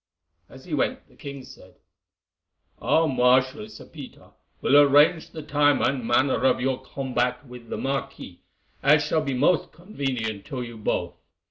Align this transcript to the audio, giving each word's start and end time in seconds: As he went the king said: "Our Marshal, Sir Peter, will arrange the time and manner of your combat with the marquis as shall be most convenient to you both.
As 0.49 0.65
he 0.65 0.73
went 0.73 1.07
the 1.07 1.15
king 1.15 1.43
said: 1.43 1.75
"Our 2.79 3.07
Marshal, 3.07 3.69
Sir 3.69 3.85
Peter, 3.85 4.31
will 4.59 4.75
arrange 4.75 5.29
the 5.29 5.43
time 5.43 5.79
and 5.83 6.03
manner 6.07 6.43
of 6.43 6.59
your 6.59 6.81
combat 6.81 7.45
with 7.45 7.69
the 7.69 7.77
marquis 7.77 8.41
as 8.81 9.05
shall 9.05 9.21
be 9.21 9.35
most 9.35 9.71
convenient 9.71 10.45
to 10.47 10.63
you 10.63 10.77
both. 10.79 11.17